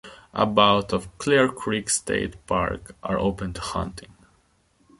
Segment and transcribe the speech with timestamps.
[0.33, 4.11] About of Clear Creek State Park are open to hunting.